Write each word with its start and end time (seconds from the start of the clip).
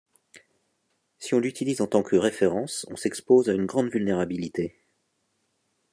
Si 1.19 1.35
on 1.35 1.39
l'utilise 1.39 1.79
en 1.79 1.85
tant 1.85 2.01
que 2.01 2.15
référence, 2.15 2.87
on 2.89 2.95
s'expose 2.95 3.49
à 3.49 3.53
une 3.53 3.67
grande 3.67 3.91
vulnérabilité. 3.91 4.75